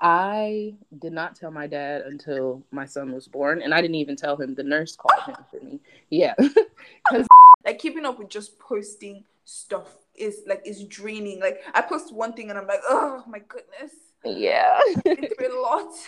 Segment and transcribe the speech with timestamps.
[0.00, 4.16] I did not tell my dad until my son was born, and I didn't even
[4.16, 4.54] tell him.
[4.54, 5.80] The nurse called him for me.
[6.10, 7.26] Yeah, because
[7.64, 11.40] like keeping up with just posting stuff is like is draining.
[11.40, 13.92] Like I post one thing and I'm like, oh my goodness.
[14.24, 15.92] Yeah, it's a lot.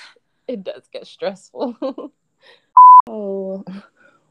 [0.48, 1.76] It does get stressful.
[3.06, 3.64] oh,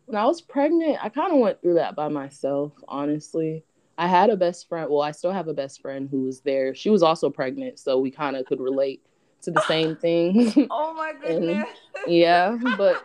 [0.08, 2.74] when I was pregnant, I kind of went through that by myself.
[2.88, 3.64] Honestly,
[4.00, 4.90] I had a best friend.
[4.90, 6.74] Well, I still have a best friend who was there.
[6.74, 9.04] She was also pregnant, so we kind of could relate
[9.44, 10.68] to the same thing.
[10.72, 11.68] oh my goodness.
[12.06, 13.04] and, yeah, but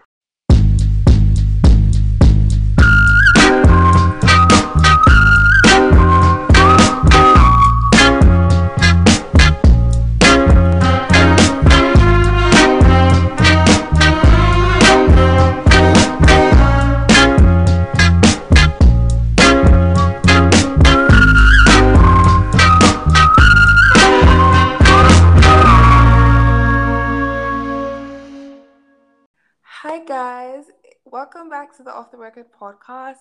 [31.13, 33.19] welcome back to the Off the Record podcast.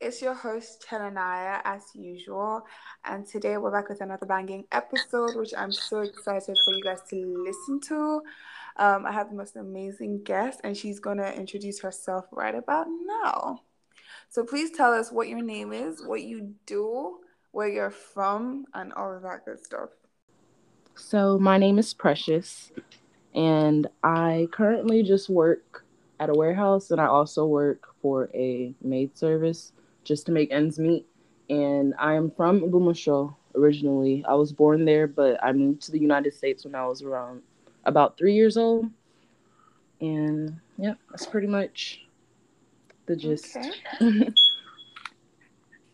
[0.00, 2.62] It's your host, Chelanaya, as usual.
[3.04, 7.00] And today we're back with another banging episode, which I'm so excited for you guys
[7.10, 8.22] to listen to.
[8.78, 12.86] Um, I have the most amazing guest, and she's going to introduce herself right about
[12.88, 13.60] now.
[14.30, 17.18] So please tell us what your name is, what you do,
[17.50, 19.90] where you're from, and all of that good stuff.
[20.94, 22.72] So, my name is Precious,
[23.34, 25.85] and I currently just work
[26.18, 29.72] at a warehouse and I also work for a maid service
[30.04, 31.06] just to make ends meet.
[31.50, 34.24] And I am from Bumasho originally.
[34.28, 37.42] I was born there, but I moved to the United States when I was around
[37.84, 38.90] about three years old.
[40.00, 42.06] And yeah, that's pretty much
[43.06, 43.56] the gist.
[43.56, 44.32] Okay.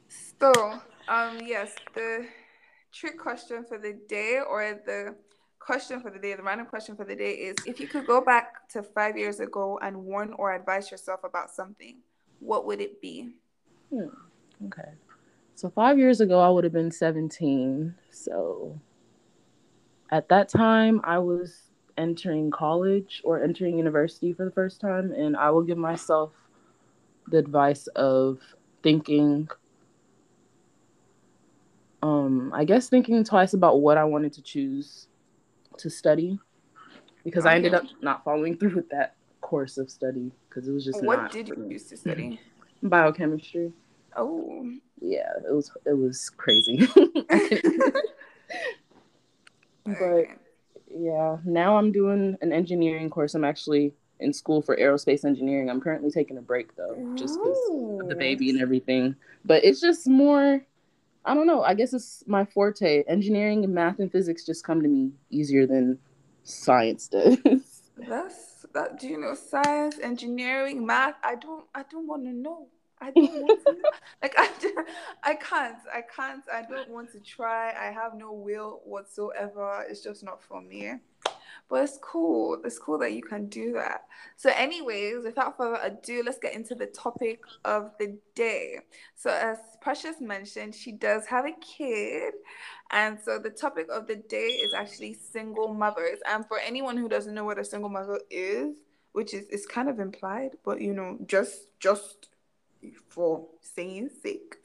[0.41, 0.53] so,
[1.09, 2.27] um, yes, the
[2.93, 5.15] trick question for the day or the
[5.65, 8.21] question for the day, the random question for the day is if you could go
[8.21, 11.99] back to five years ago and warn or advise yourself about something,
[12.41, 13.35] what would it be?
[13.91, 14.09] Hmm.
[14.67, 14.91] Okay.
[15.55, 17.95] So five years ago, I would have been 17.
[18.11, 18.79] So
[20.11, 25.13] at that time, I was entering college or entering university for the first time.
[25.13, 26.33] And I will give myself
[27.29, 28.41] the advice of
[28.83, 29.49] thinking
[32.03, 35.07] um i guess thinking twice about what i wanted to choose
[35.79, 36.39] to study
[37.25, 37.53] because okay.
[37.53, 41.03] I ended up not following through with that course of study because it was just
[41.03, 42.41] what did you used to study?
[42.83, 43.73] Biochemistry.
[44.17, 44.71] Oh.
[45.01, 46.89] Yeah it was it was crazy.
[49.85, 50.27] But
[50.97, 53.35] yeah now i'm doing an engineering course.
[53.35, 55.69] I'm actually in school for aerospace engineering.
[55.69, 59.17] I'm currently taking a break though just because of the baby and everything.
[59.45, 60.65] But it's just more
[61.25, 61.63] I don't know.
[61.63, 63.05] I guess it's my forte.
[63.07, 65.99] Engineering and math and physics just come to me easier than
[66.43, 67.39] science does.
[67.97, 68.99] That's that.
[68.99, 71.15] Do you know science, engineering, math?
[71.23, 71.65] I don't.
[71.75, 72.69] I don't want to know.
[73.01, 73.73] I don't want to.
[73.73, 73.79] Know.
[74.21, 74.49] Like I,
[75.23, 75.77] I can't.
[75.93, 76.43] I can't.
[76.53, 77.71] I don't want to try.
[77.71, 79.85] I have no will whatsoever.
[79.89, 80.95] It's just not for me.
[81.69, 82.61] But it's cool.
[82.65, 84.05] It's cool that you can do that.
[84.37, 88.81] So, anyways, without further ado, let's get into the topic of the day.
[89.15, 92.35] So, as Precious mentioned, she does have a kid.
[92.91, 96.19] And so, the topic of the day is actually single mothers.
[96.29, 98.77] And for anyone who doesn't know what a single mother is,
[99.13, 102.29] which is, is kind of implied, but you know, just just
[103.09, 104.57] for saying sick.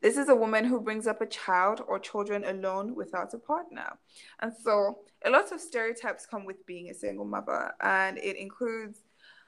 [0.00, 3.98] This is a woman who brings up a child or children alone without a partner.
[4.40, 9.00] And so a lot of stereotypes come with being a single mother, and it includes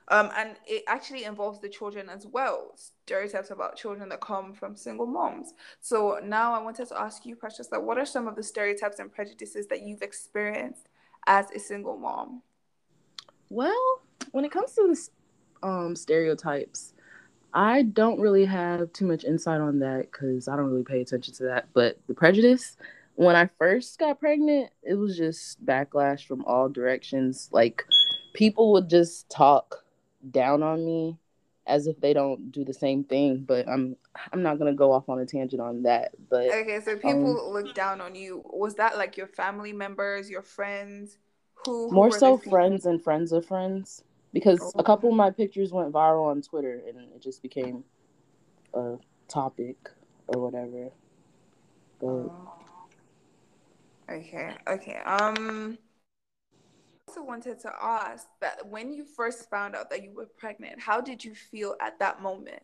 [0.08, 2.72] um, and it actually involves the children as well.
[2.76, 5.54] Stereotypes about children that come from single moms.
[5.80, 8.98] So now I wanted to ask you, Precious, that what are some of the stereotypes
[8.98, 10.88] and prejudices that you've experienced
[11.26, 12.42] as a single mom?
[13.48, 14.02] Well,
[14.32, 14.94] when it comes to
[15.62, 16.94] um, stereotypes,
[17.54, 21.34] I don't really have too much insight on that because I don't really pay attention
[21.34, 21.68] to that.
[21.74, 22.76] But the prejudice,
[23.14, 27.50] when I first got pregnant, it was just backlash from all directions.
[27.52, 27.84] Like
[28.32, 29.84] people would just talk
[30.30, 31.18] down on me
[31.66, 33.44] as if they don't do the same thing.
[33.46, 33.96] But I'm
[34.32, 36.12] I'm not gonna go off on a tangent on that.
[36.30, 38.42] But okay, so people um, look down on you.
[38.46, 41.18] Was that like your family members, your friends?
[41.66, 44.02] Who, who more so friends and friends of friends
[44.32, 44.72] because oh.
[44.78, 47.84] a couple of my pictures went viral on Twitter and it just became
[48.74, 48.96] a
[49.28, 49.76] topic
[50.28, 50.90] or whatever.
[52.00, 52.54] But oh.
[54.10, 54.96] okay, okay.
[55.04, 55.78] Um
[57.08, 60.80] I also wanted to ask that when you first found out that you were pregnant,
[60.80, 62.62] how did you feel at that moment?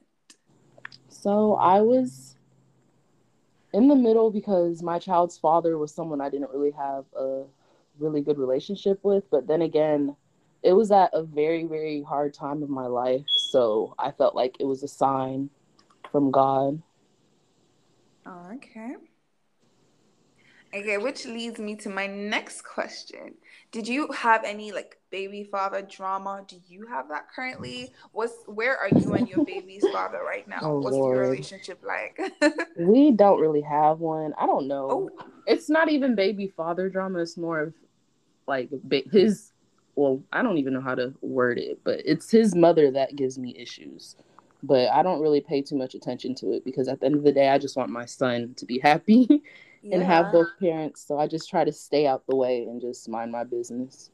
[1.08, 2.36] So I was
[3.74, 7.44] in the middle because my child's father was someone I didn't really have a
[7.98, 9.28] really good relationship with.
[9.30, 10.16] But then again,
[10.62, 13.24] it was at a very, very hard time of my life.
[13.50, 15.50] So I felt like it was a sign
[16.10, 16.82] from God.
[18.26, 18.94] Oh, okay.
[20.74, 23.34] Okay, which leads me to my next question.
[23.72, 26.44] Did you have any like baby father drama?
[26.46, 27.94] Do you have that currently?
[28.12, 30.58] What's where are you and your baby's father right now?
[30.62, 31.16] Oh, What's Lord.
[31.16, 32.20] your relationship like?
[32.78, 34.34] we don't really have one.
[34.36, 35.10] I don't know.
[35.18, 35.26] Oh.
[35.46, 37.20] It's not even baby father drama.
[37.20, 37.74] It's more of
[38.46, 38.68] like
[39.10, 39.52] his.
[39.98, 43.36] Well, I don't even know how to word it, but it's his mother that gives
[43.36, 44.14] me issues.
[44.62, 47.24] But I don't really pay too much attention to it because at the end of
[47.24, 49.26] the day, I just want my son to be happy
[49.82, 49.96] yeah.
[49.96, 51.04] and have both parents.
[51.04, 54.10] So I just try to stay out the way and just mind my business.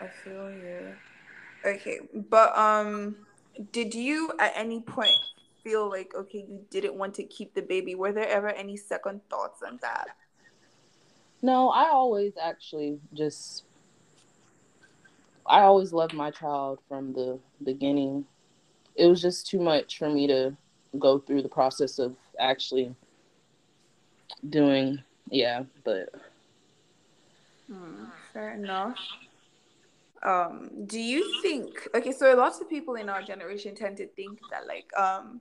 [0.00, 0.94] I feel you.
[1.62, 1.98] Okay,
[2.30, 3.14] but um,
[3.72, 5.16] did you at any point
[5.62, 7.94] feel like okay, you didn't want to keep the baby?
[7.94, 10.16] Were there ever any second thoughts on that?
[11.46, 13.62] No, I always actually just
[15.46, 18.26] I always loved my child from the beginning.
[18.96, 20.56] It was just too much for me to
[20.98, 22.96] go through the process of actually
[24.50, 24.98] doing
[25.30, 26.08] yeah but
[27.68, 28.98] hmm, fair enough
[30.22, 34.38] um do you think okay so lots of people in our generation tend to think
[34.50, 35.40] that like um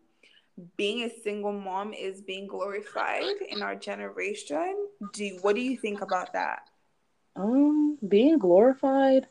[0.78, 4.88] being a single mom is being glorified in our generation.
[5.14, 6.70] Do what do you think about that?
[7.36, 9.28] Um being glorified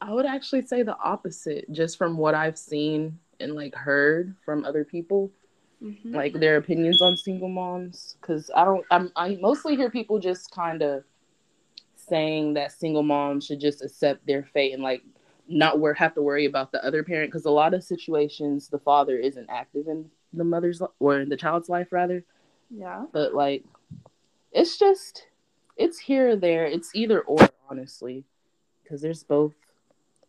[0.00, 4.64] i would actually say the opposite just from what i've seen and like heard from
[4.64, 5.30] other people
[5.82, 6.14] mm-hmm.
[6.14, 8.16] like their opinions on single moms.
[8.20, 11.04] Because I don't I'm, I mostly hear people just kind of
[11.96, 15.02] saying that single moms should just accept their fate and like
[15.52, 18.78] not wor- have to worry about the other parent because a lot of situations the
[18.78, 22.24] father isn't active in the mother's li- or in the child's life rather.
[22.70, 23.04] Yeah.
[23.12, 23.64] But like
[24.52, 25.26] it's just
[25.76, 26.64] it's here or there.
[26.64, 28.24] It's either or honestly
[28.82, 29.54] because there's both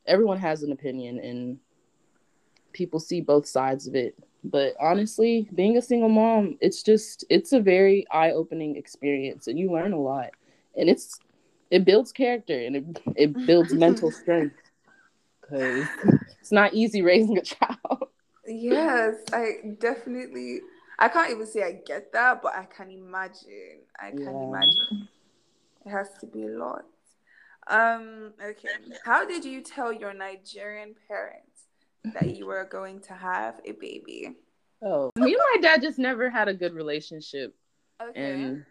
[0.05, 1.57] everyone has an opinion and
[2.73, 4.15] people see both sides of it.
[4.43, 9.71] But honestly, being a single mom, it's just it's a very eye-opening experience and you
[9.71, 10.31] learn a lot.
[10.75, 11.19] And it's
[11.71, 12.83] it builds character and it
[13.15, 14.55] it builds mental strength
[15.53, 15.87] cuz
[16.41, 18.09] it's not easy raising a child.
[18.45, 20.61] Yes, I definitely
[20.99, 23.81] I can't even say I get that, but I can imagine.
[23.99, 24.47] I can yeah.
[24.47, 25.07] imagine.
[25.85, 26.85] It has to be a lot.
[27.67, 28.69] Um, okay.
[29.03, 31.67] How did you tell your Nigerian parents
[32.13, 34.35] that you were going to have a baby?
[34.81, 37.55] Oh, me and my dad just never had a good relationship.
[38.01, 38.31] Okay.
[38.33, 38.65] And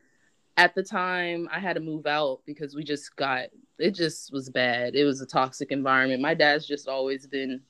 [0.56, 4.50] at the time, I had to move out because we just got it just was
[4.50, 4.94] bad.
[4.94, 6.22] It was a toxic environment.
[6.22, 7.60] My dad's just always been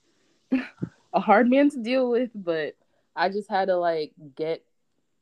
[1.13, 2.75] a hard man to deal with, but
[3.15, 4.63] I just had to like get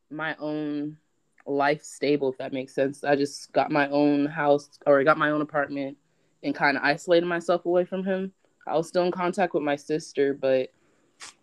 [0.09, 0.97] my own
[1.45, 3.03] life stable if that makes sense.
[3.03, 5.97] I just got my own house or I got my own apartment
[6.43, 8.31] and kind of isolated myself away from him.
[8.67, 10.69] I was still in contact with my sister, but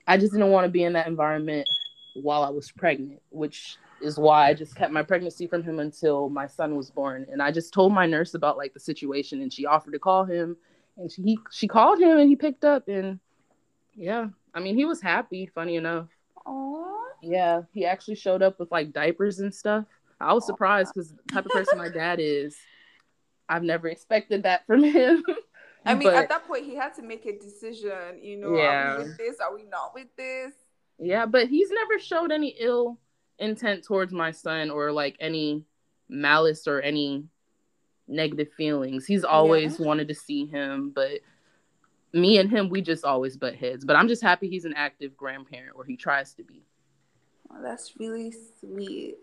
[0.07, 1.69] I just didn't want to be in that environment
[2.15, 6.29] while I was pregnant, which is why I just kept my pregnancy from him until
[6.29, 7.27] my son was born.
[7.31, 10.25] And I just told my nurse about like the situation, and she offered to call
[10.25, 10.57] him,
[10.97, 13.19] and she he, she called him, and he picked up, and
[13.95, 15.47] yeah, I mean he was happy.
[15.55, 16.09] Funny enough.
[16.47, 16.99] Aww.
[17.23, 19.85] Yeah, he actually showed up with like diapers and stuff.
[20.21, 22.57] I was surprised because the type of person my dad is,
[23.49, 25.25] I've never expected that from him.
[25.85, 28.21] I mean, but, at that point, he had to make a decision.
[28.21, 28.95] You know, yeah.
[28.95, 29.37] are we with this?
[29.41, 30.53] Are we not with this?
[30.99, 32.99] Yeah, but he's never showed any ill
[33.39, 35.65] intent towards my son or like any
[36.09, 37.25] malice or any
[38.07, 39.07] negative feelings.
[39.07, 39.87] He's always yeah.
[39.87, 41.21] wanted to see him, but
[42.13, 43.85] me and him, we just always butt heads.
[43.85, 46.63] But I'm just happy he's an active grandparent, or he tries to be.
[47.51, 49.17] Oh, that's really sweet.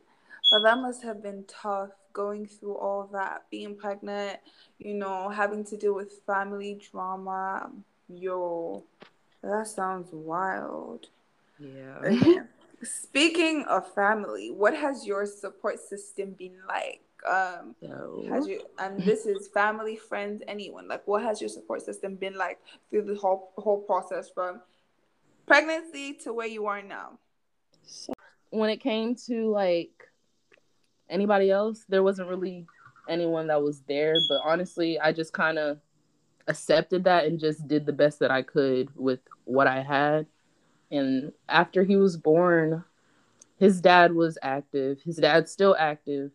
[0.52, 4.40] But that must have been tough going through all that, being pregnant,
[4.78, 7.72] you know, having to deal with family drama.
[8.08, 8.84] Yo,
[9.42, 11.08] that sounds wild.
[11.60, 12.44] Yeah.
[12.84, 17.02] Speaking of family, what has your support system been like?
[17.28, 18.24] Um, so.
[18.30, 20.88] has you and this is family, friends, anyone.
[20.88, 24.62] Like, what has your support system been like through the whole whole process from
[25.48, 27.18] pregnancy to where you are now?
[27.84, 28.14] So
[28.50, 30.08] when it came to like
[31.10, 32.66] anybody else, there wasn't really
[33.10, 34.16] anyone that was there.
[34.30, 35.80] But honestly, I just kind of
[36.48, 40.28] accepted that and just did the best that I could with what I had.
[40.92, 42.84] And after he was born,
[43.58, 45.02] his dad was active.
[45.02, 46.32] His dad's still active.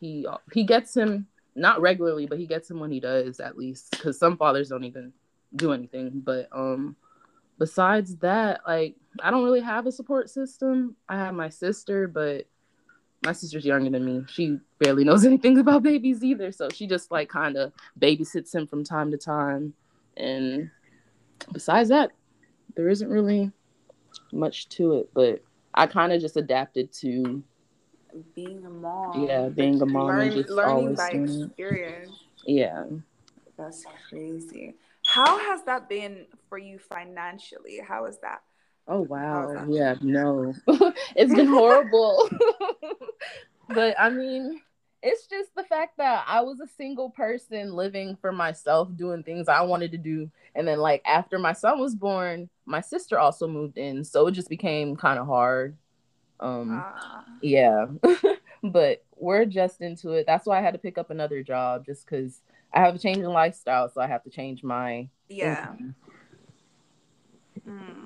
[0.00, 3.98] He he gets him not regularly, but he gets him when he does at least
[4.00, 5.12] cuz some fathers don't even
[5.56, 6.20] do anything.
[6.24, 6.96] But um
[7.58, 10.96] besides that, like I don't really have a support system.
[11.08, 12.46] I have my sister, but
[13.24, 14.24] my sister's younger than me.
[14.28, 16.52] She barely knows anything about babies either.
[16.52, 19.74] So she just like kind of babysits him from time to time.
[20.16, 20.70] And
[21.52, 22.10] besides that,
[22.76, 23.50] there isn't really
[24.34, 25.10] much to it.
[25.14, 25.42] But
[25.74, 27.42] I kind of just adapted to
[28.34, 29.26] being a mom.
[29.28, 32.12] Yeah, being a mom Learn, and just learning always by doing experience.
[32.46, 32.84] Yeah.
[33.56, 34.74] That's crazy.
[35.06, 37.80] How has that been for you financially?
[37.86, 38.42] How is that?
[38.88, 39.52] Oh wow.
[39.54, 39.70] that?
[39.70, 40.54] Yeah, no.
[41.16, 42.28] it's been horrible.
[43.68, 44.60] but I mean,
[45.04, 49.48] it's just the fact that I was a single person living for myself, doing things
[49.48, 50.30] I wanted to do.
[50.54, 54.02] And then like after my son was born, my sister also moved in.
[54.02, 55.76] So it just became kind of hard.
[56.40, 57.86] Um Ah, yeah.
[58.62, 60.24] but we're adjusting to it.
[60.26, 62.40] That's why I had to pick up another job just because
[62.72, 65.66] I have a change in lifestyle, so I have to change my yeah.
[67.68, 68.03] Mm.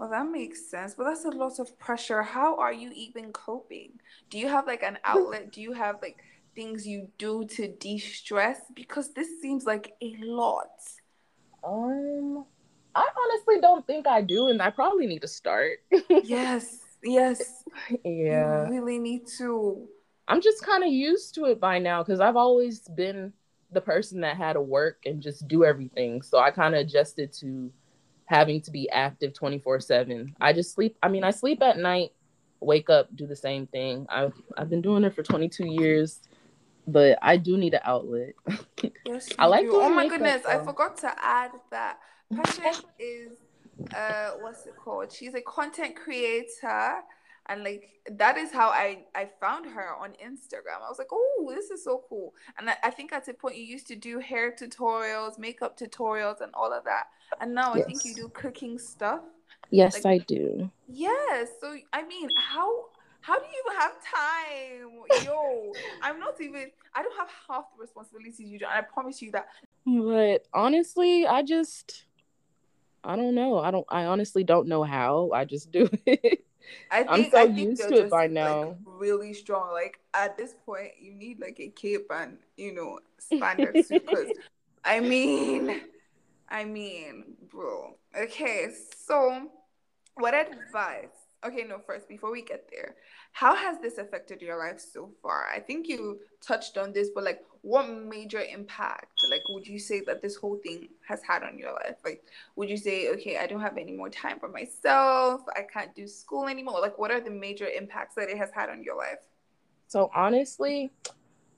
[0.00, 0.94] Well, that makes sense.
[0.96, 2.22] But that's a lot of pressure.
[2.24, 4.00] How are you even coping?
[4.30, 5.52] Do you have like an outlet?
[5.52, 6.18] Do you have like
[6.56, 8.62] things you do to de-stress?
[8.74, 10.70] Because this seems like a lot.
[11.64, 12.46] Um,
[12.94, 15.78] I honestly don't think I do, and I probably need to start.
[16.22, 17.64] Yes, yes.
[18.04, 19.88] yeah, You really need to.
[20.28, 23.32] I'm just kind of used to it by now because I've always been
[23.72, 26.22] the person that had to work and just do everything.
[26.22, 27.72] So I kind of adjusted to
[28.30, 30.36] having to be active 24 7.
[30.40, 30.96] I just sleep.
[31.02, 32.12] I mean, I sleep at night,
[32.60, 34.06] wake up, do the same thing.
[34.08, 36.20] I've, I've been doing it for 22 years,
[36.86, 38.34] but I do need an outlet.
[39.04, 39.72] Yes, I like do.
[39.74, 41.98] Oh my goodness, I forgot to add that.
[42.34, 43.32] Precious is
[43.94, 45.12] uh what's it called?
[45.12, 47.02] She's a content creator
[47.50, 50.78] and like that is how I I found her on Instagram.
[50.84, 52.32] I was like, oh, this is so cool.
[52.56, 56.40] And I, I think at a point you used to do hair tutorials, makeup tutorials,
[56.40, 57.04] and all of that.
[57.40, 59.20] And now I think you do cooking stuff.
[59.70, 60.70] yes, Like- I do.
[60.88, 61.48] Yes.
[61.60, 62.86] So I mean, how
[63.20, 65.24] how do you have time?
[65.26, 68.64] Yo, I'm not even I don't have half the responsibilities you do.
[68.64, 69.46] And I promise you that
[69.84, 72.04] But honestly, I just,
[73.04, 73.58] I don't know.
[73.58, 75.30] I don't, I honestly don't know how.
[75.34, 76.44] I just do it.
[76.90, 78.76] I I'm think so I think used to it by like, now.
[78.84, 79.72] really strong.
[79.72, 83.88] Like at this point, you need like a cape and you know spandex.
[83.88, 84.28] Because
[84.84, 85.80] I mean,
[86.48, 87.96] I mean, bro.
[88.16, 88.68] Okay,
[89.06, 89.48] so
[90.14, 91.08] what advice?
[91.44, 91.78] Okay, no.
[91.78, 92.96] First, before we get there,
[93.32, 95.46] how has this affected your life so far?
[95.54, 100.00] I think you touched on this, but like, what major impact, like, would you say
[100.02, 101.96] that this whole thing has had on your life?
[102.04, 102.22] Like,
[102.56, 106.06] would you say, okay, I don't have any more time for myself, I can't do
[106.06, 106.80] school anymore?
[106.80, 109.18] Like, what are the major impacts that it has had on your life?
[109.88, 110.90] So honestly,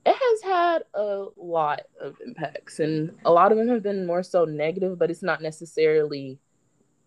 [0.06, 4.22] it has had a lot of impacts, and a lot of them have been more
[4.22, 6.38] so negative, but it's not necessarily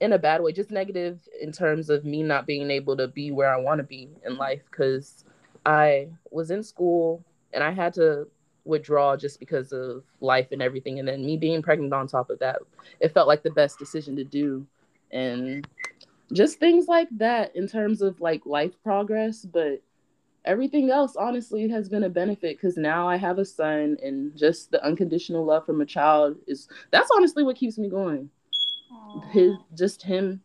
[0.01, 3.31] in a bad way, just negative in terms of me not being able to be
[3.31, 5.23] where I want to be in life because
[5.65, 7.23] I was in school
[7.53, 8.27] and I had to
[8.65, 10.99] withdraw just because of life and everything.
[10.99, 12.59] And then me being pregnant on top of that,
[12.99, 14.65] it felt like the best decision to do.
[15.11, 15.67] And
[16.33, 19.45] just things like that in terms of like life progress.
[19.45, 19.81] But
[20.43, 24.71] everything else, honestly, has been a benefit because now I have a son and just
[24.71, 28.29] the unconditional love from a child is that's honestly what keeps me going
[29.31, 30.41] his just him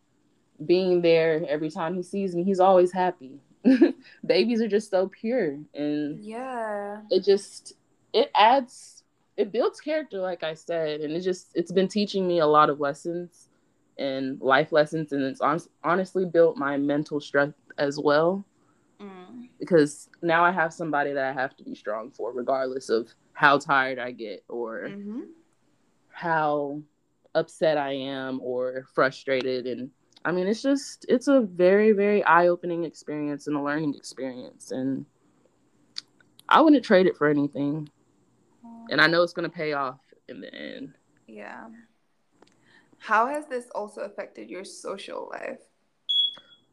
[0.65, 3.39] being there every time he sees me he's always happy
[4.25, 6.97] babies are just so pure and yeah.
[7.09, 7.73] it just
[8.13, 9.03] it adds
[9.37, 12.69] it builds character like i said and it just it's been teaching me a lot
[12.69, 13.49] of lessons
[13.97, 18.45] and life lessons and it's hon- honestly built my mental strength as well
[19.01, 19.49] Mm.
[19.59, 23.57] because now i have somebody that i have to be strong for regardless of how
[23.57, 25.21] tired i get or hmm
[26.09, 26.81] how
[27.35, 29.65] upset I am or frustrated.
[29.65, 29.89] And
[30.25, 34.71] I mean, it's just, it's a very, very eye opening experience and a learning experience.
[34.71, 35.05] And
[36.49, 37.89] I wouldn't trade it for anything.
[38.89, 40.93] And I know it's going to pay off in the end.
[41.27, 41.67] Yeah.
[42.97, 45.59] How has this also affected your social life?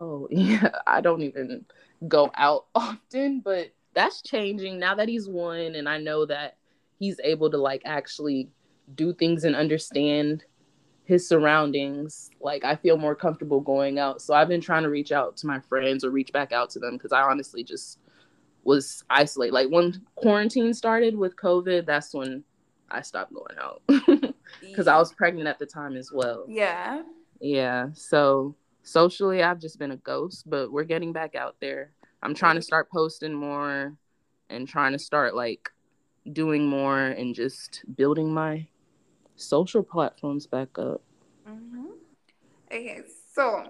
[0.00, 0.70] Oh, yeah.
[0.86, 1.64] I don't even
[2.06, 5.74] go out often, but that's changing now that he's one.
[5.74, 6.56] And I know that
[6.98, 8.50] he's able to like actually
[8.95, 10.45] do things and understand
[11.04, 14.21] his surroundings like i feel more comfortable going out.
[14.21, 16.78] So i've been trying to reach out to my friends or reach back out to
[16.78, 17.99] them because i honestly just
[18.64, 19.54] was isolated.
[19.54, 22.45] Like when quarantine started with covid that's when
[22.90, 23.83] i stopped going out.
[24.62, 26.47] Because i was pregnant at the time as well.
[26.49, 27.02] Yeah.
[27.40, 27.88] yeah.
[27.92, 31.92] So socially i've just been a ghost but we're getting back out there.
[32.23, 33.95] I'm trying to start posting more
[34.50, 35.71] and trying to start like
[36.33, 38.66] doing more and just building my
[39.38, 41.00] social platforms back up
[41.47, 41.87] hmm
[42.71, 43.00] Okay,
[43.35, 43.64] so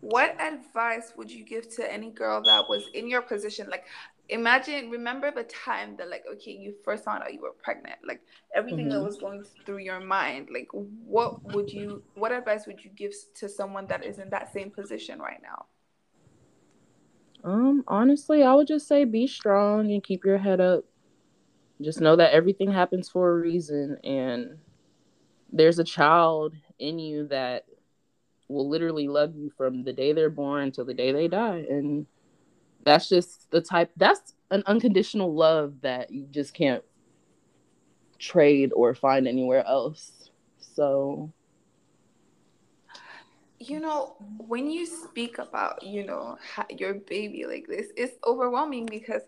[0.00, 3.68] what advice would you give to any girl that was in your position?
[3.68, 3.84] Like,
[4.28, 8.20] imagine, remember the time that, like, okay, you first found out you were pregnant, like
[8.54, 8.98] everything mm-hmm.
[8.98, 10.48] that was going through your mind.
[10.52, 14.52] Like, what would you, what advice would you give to someone that is in that
[14.52, 15.66] same position right now?
[17.44, 20.84] Um, honestly, I would just say be strong and keep your head up.
[21.80, 24.58] Just know that everything happens for a reason and
[25.52, 27.66] there's a child in you that
[28.48, 32.06] will literally love you from the day they're born till the day they die and
[32.84, 36.82] that's just the type that's an unconditional love that you just can't
[38.18, 40.30] trade or find anywhere else.
[40.58, 41.32] So
[43.58, 46.36] you know when you speak about you know
[46.70, 49.22] your baby like this it's overwhelming because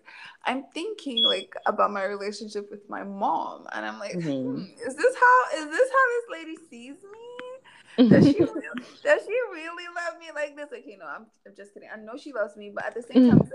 [0.45, 4.57] i'm thinking like about my relationship with my mom and i'm like mm-hmm.
[4.57, 8.63] hmm, is this how is this how this lady sees me does she really,
[9.03, 11.97] does she really love me like this like you know I'm, I'm just kidding i
[11.99, 13.55] know she loves me but at the same time mm-hmm.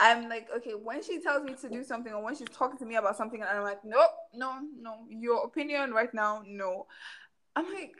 [0.00, 2.86] I'm like, okay, when she tells me to do something or when she's talking to
[2.86, 6.86] me about something, and I'm like, nope, no, no, your opinion right now, no.
[7.56, 7.96] I'm like,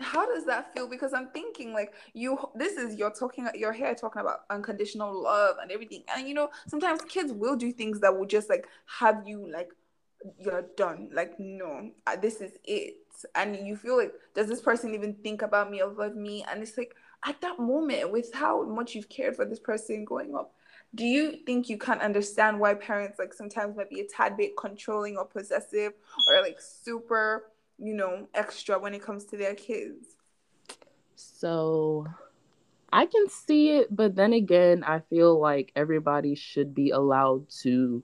[0.00, 0.88] how does that feel?
[0.88, 5.56] Because i'm thinking like you this is you're talking your hair talking about unconditional love
[5.60, 6.02] and everything.
[6.14, 9.70] And you know sometimes kids will do things that will just like have you like
[10.38, 11.10] you're done.
[11.12, 11.90] Like no
[12.20, 12.96] this is it.
[13.34, 16.44] And you feel like does this person even think about me or love me?
[16.50, 20.34] And it's like at that moment with how much you've cared for this person growing
[20.34, 20.54] up
[20.94, 24.56] do you think you can't understand why parents like sometimes might be a tad bit
[24.56, 25.92] controlling or possessive
[26.26, 27.49] or like super
[27.80, 30.16] you know, extra when it comes to their kids.
[31.14, 32.06] So
[32.92, 38.02] I can see it, but then again, I feel like everybody should be allowed to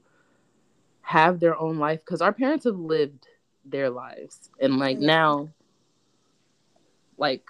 [1.03, 3.27] have their own life because our parents have lived
[3.65, 4.51] their lives.
[4.61, 5.07] And like yeah.
[5.07, 5.49] now,
[7.19, 7.45] like,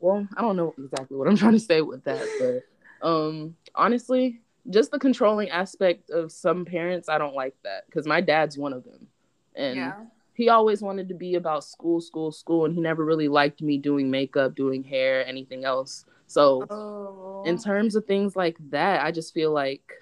[0.00, 4.40] well, I don't know exactly what I'm trying to say with that, but um honestly,
[4.70, 8.72] just the controlling aspect of some parents, I don't like that because my dad's one
[8.72, 9.08] of them.
[9.54, 9.94] And yeah
[10.34, 13.78] he always wanted to be about school, school, school, and he never really liked me
[13.78, 16.04] doing makeup, doing hair, anything else.
[16.26, 17.44] So, oh.
[17.46, 19.92] in terms of things like that, I just feel like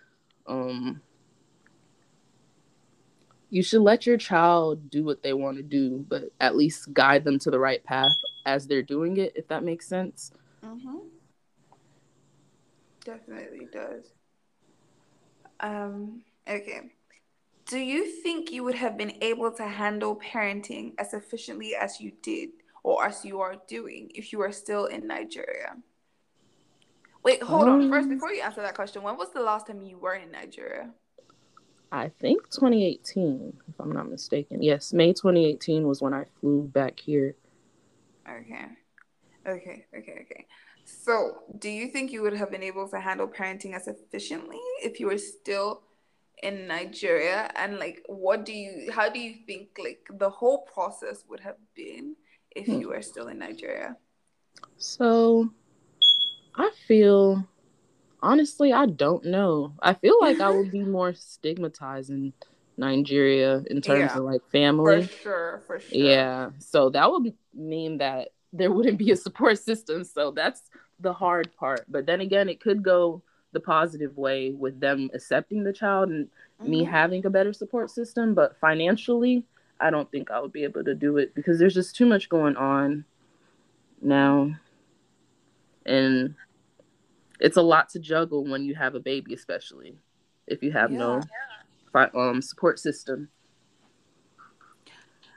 [0.46, 1.02] um,
[3.50, 7.24] you should let your child do what they want to do, but at least guide
[7.24, 8.12] them to the right path
[8.46, 10.32] as they're doing it, if that makes sense.
[10.64, 10.98] Mm-hmm.
[13.04, 14.14] Definitely does.
[15.60, 16.90] Um, okay
[17.72, 22.12] do you think you would have been able to handle parenting as efficiently as you
[22.20, 22.50] did
[22.82, 25.74] or as you are doing if you were still in Nigeria?
[27.22, 27.88] Wait, hold um, on.
[27.88, 30.30] First, um, before you answer that question, when was the last time you were in
[30.30, 30.90] Nigeria?
[31.90, 34.62] I think 2018, if I'm not mistaken.
[34.62, 37.36] Yes, May 2018 was when I flew back here.
[38.28, 38.66] Okay.
[39.46, 40.46] Okay, okay, okay.
[40.84, 45.00] So, do you think you would have been able to handle parenting as efficiently if
[45.00, 45.84] you were still
[46.42, 51.24] in Nigeria and like what do you how do you think like the whole process
[51.28, 52.16] would have been
[52.54, 52.80] if hmm.
[52.80, 53.96] you were still in Nigeria?
[54.76, 55.50] So
[56.56, 57.46] I feel
[58.20, 59.74] honestly I don't know.
[59.80, 62.32] I feel like I would be more stigmatized in
[62.76, 65.06] Nigeria in terms yeah, of like family.
[65.06, 65.98] For sure, for sure.
[65.98, 66.50] Yeah.
[66.58, 70.04] So that would mean that there wouldn't be a support system.
[70.04, 70.62] So that's
[71.00, 71.84] the hard part.
[71.88, 76.26] But then again, it could go the positive way with them accepting the child and
[76.26, 76.70] mm-hmm.
[76.70, 78.34] me having a better support system.
[78.34, 79.44] But financially,
[79.80, 82.28] I don't think I would be able to do it because there's just too much
[82.28, 83.04] going on
[84.00, 84.52] now.
[85.84, 86.34] And
[87.40, 89.96] it's a lot to juggle when you have a baby, especially
[90.46, 90.98] if you have yeah.
[90.98, 91.20] no
[91.92, 93.28] fi- um, support system.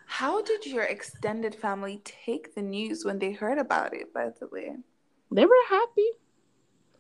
[0.06, 4.48] How did your extended family take the news when they heard about it, by the
[4.48, 4.76] way?
[5.32, 6.08] They were happy.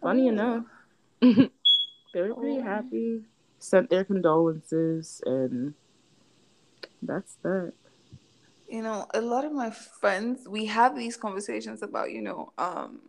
[0.01, 0.29] Funny oh.
[0.29, 0.65] enough.
[2.13, 2.63] they were pretty oh.
[2.63, 3.21] happy,
[3.59, 5.73] sent their condolences, and
[7.01, 7.73] that's that.
[8.67, 12.99] You know, a lot of my friends, we have these conversations about, you know, um,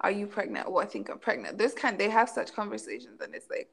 [0.00, 0.70] are you pregnant?
[0.70, 1.58] Well, I think I'm pregnant.
[1.58, 3.72] This kind, they have such conversations, and it's like,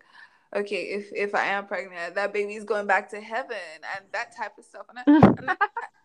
[0.55, 3.57] okay, if if I am pregnant, that baby's going back to heaven,
[3.95, 4.85] and that type of stuff.
[4.89, 5.03] And, I,
[5.37, 5.55] and I,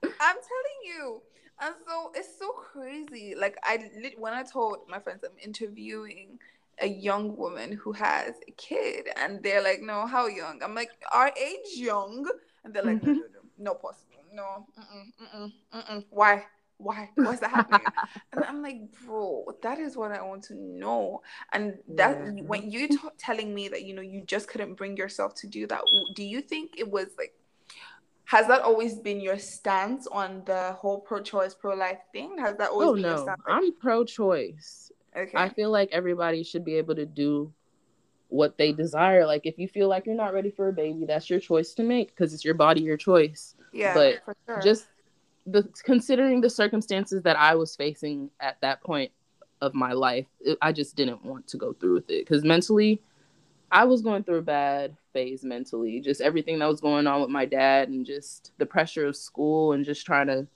[0.02, 1.22] I'm telling you,
[1.60, 3.34] and so it's so crazy.
[3.36, 6.38] Like I, when I told my friends I'm interviewing
[6.80, 10.62] a young woman who has a kid and they're like no how young?
[10.62, 12.28] I'm like our age young?
[12.64, 13.20] And they're like no mm-hmm.
[13.20, 14.16] no no no possible.
[14.32, 16.04] No mm-mm, mm-mm, mm-mm.
[16.10, 16.44] why?
[16.78, 17.08] Why?
[17.14, 17.86] Why's that happening?
[18.32, 21.22] And i'm like bro that is what i want to know.
[21.52, 22.42] And that yeah.
[22.42, 25.66] when you t- telling me that you know you just couldn't bring yourself to do
[25.68, 25.80] that
[26.14, 27.32] do you think it was like
[28.26, 32.36] has that always been your stance on the whole pro-choice pro-life thing?
[32.38, 33.08] Has that always oh, been no.
[33.10, 33.40] your stance?
[33.46, 35.32] I'm pro-choice Okay.
[35.34, 37.52] I feel like everybody should be able to do
[38.28, 39.26] what they desire.
[39.26, 41.82] Like if you feel like you're not ready for a baby, that's your choice to
[41.82, 43.54] make because it's your body, your choice.
[43.72, 44.60] Yeah, but sure.
[44.62, 44.86] just
[45.46, 49.10] the considering the circumstances that I was facing at that point
[49.62, 50.26] of my life,
[50.60, 53.00] I just didn't want to go through with it because mentally,
[53.70, 56.00] I was going through a bad phase mentally.
[56.00, 59.72] Just everything that was going on with my dad and just the pressure of school
[59.72, 60.46] and just trying to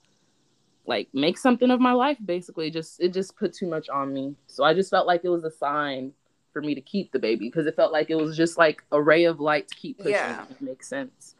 [0.91, 2.69] like make something of my life basically.
[2.71, 4.35] Just it just put too much on me.
[4.49, 6.13] So i just felt like it was a sign
[6.53, 9.01] for me to keep the baby because it felt like it was just like a
[9.01, 10.45] ray of light to keep pushing yeah.
[10.51, 11.37] it makes sense.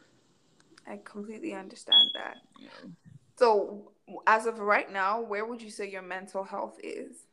[0.87, 2.37] I completely understand that.
[2.59, 2.89] Yeah.
[3.37, 3.91] so
[4.25, 7.27] as of right now where would you say your mental health is?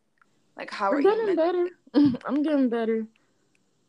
[0.57, 1.09] Like how are you?
[1.09, 2.18] I'm are getting you better.
[2.26, 3.07] I'm getting better.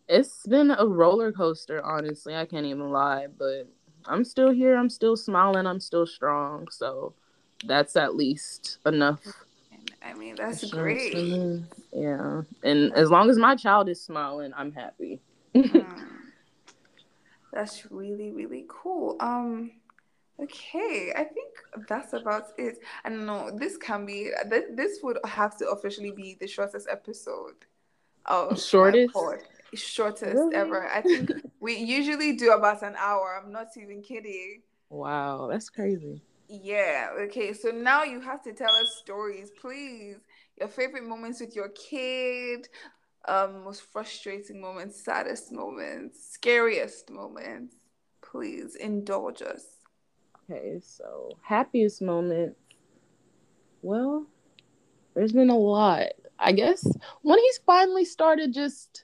[0.08, 2.36] It's been a roller coaster honestly.
[2.36, 3.68] I can't even lie but
[4.06, 4.76] i'm still here.
[4.78, 5.66] I'm still smiling.
[5.66, 6.68] I'm still strong.
[6.70, 7.16] So
[7.66, 9.22] that's at least enough.
[10.02, 11.14] I mean, that's great.
[11.94, 15.22] Yeah, and as long as my child is smiling, I'm happy.
[15.56, 15.86] mm.
[17.52, 19.18] That's really really cool.
[19.20, 19.72] Um,
[20.42, 21.54] okay, I think
[21.88, 22.80] that's about it.
[23.04, 23.52] I don't know.
[23.58, 24.66] This can be this.
[24.76, 27.66] This would have to officially be the shortest episode.
[28.26, 29.16] Of shortest.
[29.74, 30.56] Shortest really?
[30.56, 30.88] ever.
[30.88, 33.42] I think we usually do about an hour.
[33.44, 34.62] I'm not even kidding.
[34.90, 36.22] Wow, that's crazy.
[36.50, 37.10] Yeah.
[37.20, 37.54] Okay.
[37.54, 40.18] So now you have to tell us stories, please.
[40.58, 42.68] Your favorite moments with your kid,
[43.28, 47.76] um, most frustrating moments, saddest moments, scariest moments.
[48.22, 49.64] Please indulge us.
[50.50, 50.80] Okay.
[50.82, 52.58] So happiest moment.
[53.84, 54.26] Well,
[55.14, 56.08] there's been a lot.
[56.40, 56.84] I guess
[57.22, 59.04] when he's finally started just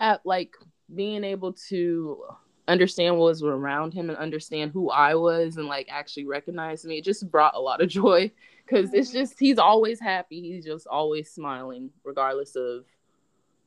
[0.00, 0.54] at like
[0.92, 2.24] being able to
[2.68, 6.98] understand what was around him and understand who I was and like actually recognize me.
[6.98, 8.30] It just brought a lot of joy
[8.64, 9.18] because it's mm-hmm.
[9.18, 10.40] just he's always happy.
[10.40, 12.84] He's just always smiling, regardless of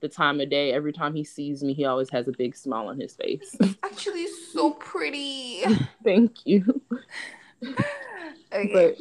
[0.02, 0.72] the time of day.
[0.72, 3.56] Every time he sees me, he always has a big smile on his face.
[3.60, 5.64] It's actually so pretty.
[6.04, 6.82] Thank you.
[7.64, 8.70] okay.
[8.74, 8.98] But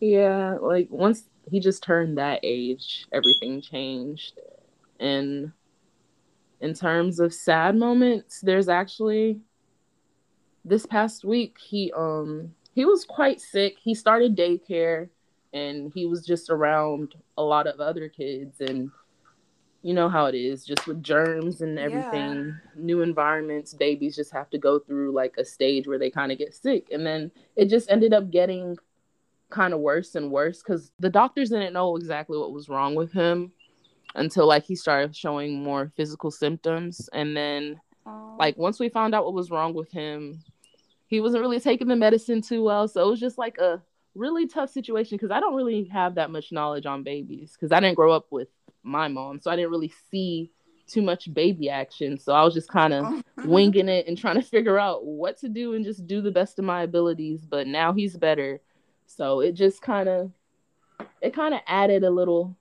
[0.00, 4.38] yeah, like once he just turned that age, everything changed.
[5.00, 5.52] And
[6.64, 9.38] in terms of sad moments, there's actually
[10.64, 13.76] this past week he um he was quite sick.
[13.78, 15.10] He started daycare
[15.52, 18.90] and he was just around a lot of other kids and
[19.82, 22.52] you know how it is just with germs and everything yeah.
[22.74, 26.38] new environments babies just have to go through like a stage where they kind of
[26.38, 28.74] get sick and then it just ended up getting
[29.50, 33.12] kind of worse and worse because the doctors didn't know exactly what was wrong with
[33.12, 33.52] him
[34.14, 37.08] until like he started showing more physical symptoms.
[37.12, 38.36] And then oh.
[38.38, 40.42] like once we found out what was wrong with him
[41.06, 42.88] he wasn't really taking the medicine too well.
[42.88, 43.80] So it was just like a
[44.14, 47.80] really tough situation because i don't really have that much knowledge on babies because i
[47.80, 48.48] didn't grow up with
[48.82, 49.40] my mom.
[49.40, 50.50] So i didn't really see
[50.86, 52.18] too much baby action.
[52.18, 53.22] So i was just kind of oh.
[53.44, 56.58] winging it and trying to figure out what to do and just do the best
[56.58, 57.44] of my abilities.
[57.44, 58.60] But now he's better.
[59.06, 60.30] So it just kind of
[61.20, 62.56] it kind of added a little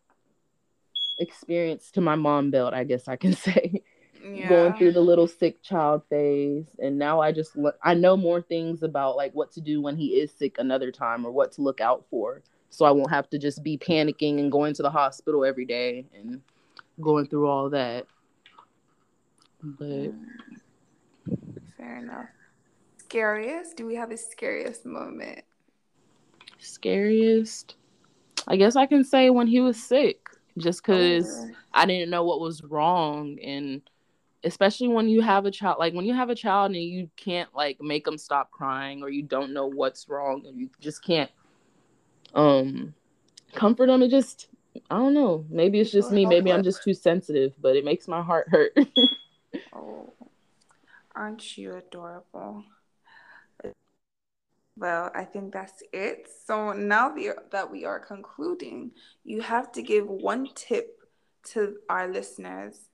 [1.23, 3.81] experience to my mom belt, I guess I can say.
[4.23, 4.47] Yeah.
[4.47, 7.75] Going through the little sick child phase, and now I just look.
[7.83, 11.25] I know more things about like what to do when he is sick another time,
[11.25, 14.49] or what to look out for, so I won't have to just be panicking and
[14.49, 16.39] going to the hospital every day and
[17.01, 18.05] going through all that.
[19.61, 20.25] But mm.
[21.77, 22.29] fair enough.
[22.97, 23.77] Scariest?
[23.77, 25.43] Do we have a scariest moment?
[26.59, 27.75] Scariest?
[28.47, 30.22] I guess I can say when he was sick
[30.57, 31.51] just because oh.
[31.73, 33.37] I didn't know what was wrong.
[33.43, 33.81] And
[34.43, 37.53] especially when you have a child, like when you have a child and you can't
[37.55, 41.31] like make them stop crying or you don't know what's wrong and you just can't
[42.33, 42.93] um
[43.53, 44.01] comfort them.
[44.01, 44.47] It just,
[44.89, 45.45] I don't know.
[45.49, 46.25] Maybe it's just me.
[46.25, 48.75] Maybe I'm just too sensitive, but it makes my heart hurt.
[49.73, 50.11] oh,
[51.15, 52.63] aren't you adorable?
[54.75, 56.27] Well, I think that's it.
[56.45, 57.13] So now
[57.51, 58.91] that we are concluding,
[59.23, 60.99] you have to give one tip
[61.51, 62.89] to our listeners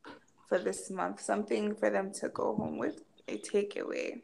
[0.48, 4.22] for this month, something for them to go home with, a takeaway.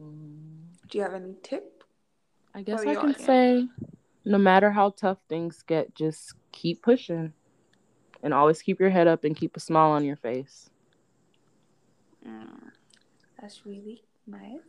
[0.00, 0.62] Mm.
[0.88, 1.84] Do you have any tip?
[2.54, 3.22] I guess I can audience?
[3.22, 3.68] say
[4.24, 7.32] no matter how tough things get, just keep pushing
[8.22, 10.70] and always keep your head up and keep a smile on your face.
[12.26, 12.70] Mm,
[13.38, 14.60] that's really nice.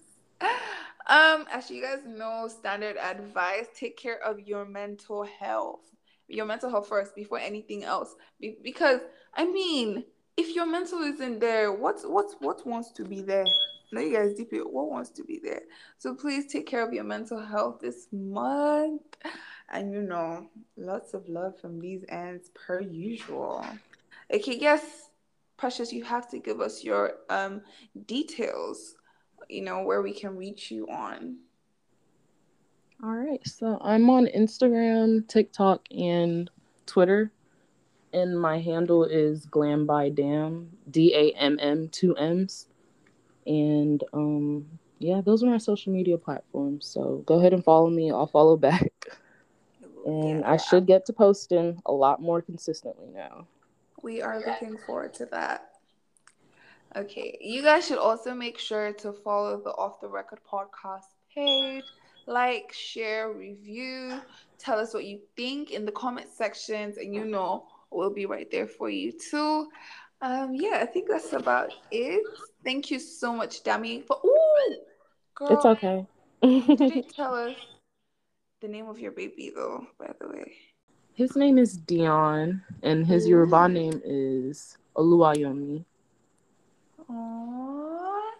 [1.07, 5.81] Um, as you guys know, standard advice: take care of your mental health.
[6.27, 8.15] Your mental health first before anything else.
[8.39, 9.01] Be- because
[9.35, 10.05] I mean,
[10.37, 13.45] if your mental isn't there, what's what's what wants to be there?
[13.93, 15.61] know you guys deeply what wants to be there.
[15.97, 19.01] So please take care of your mental health this month.
[19.69, 23.65] And you know, lots of love from these ends per usual.
[24.33, 25.09] Okay, yes,
[25.57, 27.61] Precious, you have to give us your um
[28.05, 28.95] details,
[29.49, 31.37] you know, where we can reach you on.
[33.03, 33.45] All right.
[33.45, 36.49] So I'm on Instagram, TikTok, and
[36.85, 37.31] Twitter.
[38.13, 42.67] And my handle is Glam by Dam, D A M M, two M's.
[43.45, 44.65] And um,
[44.99, 46.85] yeah, those are my social media platforms.
[46.85, 48.11] So go ahead and follow me.
[48.11, 48.91] I'll follow back.
[50.05, 50.51] And yeah.
[50.51, 53.47] I should get to posting a lot more consistently now.
[54.01, 55.72] We are looking forward to that.
[56.95, 61.83] Okay, you guys should also make sure to follow the Off the Record podcast page.
[62.27, 64.21] Like, share, review,
[64.59, 68.49] tell us what you think in the comment sections, and you know we'll be right
[68.51, 69.67] there for you too.
[70.21, 72.23] Um, yeah, I think that's about it.
[72.63, 74.05] Thank you so much, Dami.
[74.05, 74.77] For ooh,
[75.35, 76.05] girl, it's okay.
[76.43, 77.55] you tell us
[78.61, 80.53] the name of your baby though, by the way.
[81.13, 83.27] His name is Dion, and his.
[83.27, 85.85] Yoruba name is Oluwayomi.
[87.13, 88.31] Aww.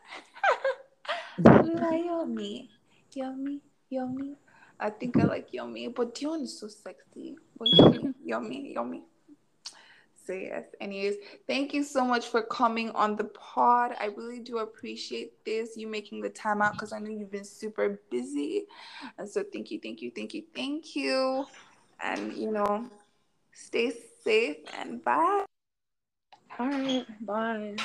[1.42, 2.70] Oluwayomi.
[3.14, 4.36] Yummy, yummy.
[4.80, 7.38] I think I like yummy, but Dion is so sexy.
[7.58, 9.04] But yummy, yummy, yummy.
[10.26, 10.64] So yes.
[10.80, 11.16] Anyways,
[11.48, 13.96] thank you so much for coming on the pod.
[14.00, 15.76] I really do appreciate this.
[15.76, 18.66] You making the time out because I know you've been super busy.
[19.18, 21.46] And so thank you, thank you, thank you, thank you.
[22.02, 22.90] And you know,
[23.52, 25.46] stay safe and bye.
[26.58, 27.06] All right.
[27.26, 27.76] Bye.